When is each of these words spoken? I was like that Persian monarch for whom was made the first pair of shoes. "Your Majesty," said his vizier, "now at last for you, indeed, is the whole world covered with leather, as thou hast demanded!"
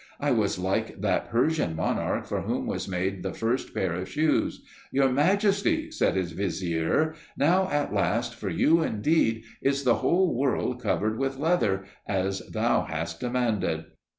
I 0.19 0.31
was 0.31 0.57
like 0.57 0.99
that 1.01 1.29
Persian 1.29 1.75
monarch 1.75 2.25
for 2.25 2.41
whom 2.41 2.65
was 2.65 2.87
made 2.87 3.21
the 3.21 3.35
first 3.35 3.71
pair 3.71 3.93
of 3.93 4.09
shoes. 4.09 4.63
"Your 4.91 5.09
Majesty," 5.11 5.91
said 5.91 6.15
his 6.15 6.31
vizier, 6.31 7.13
"now 7.37 7.69
at 7.69 7.93
last 7.93 8.33
for 8.33 8.49
you, 8.49 8.81
indeed, 8.81 9.43
is 9.61 9.83
the 9.83 9.97
whole 10.01 10.35
world 10.35 10.81
covered 10.81 11.19
with 11.19 11.37
leather, 11.37 11.83
as 12.07 12.39
thou 12.47 12.85
hast 12.85 13.19
demanded!" 13.19 13.85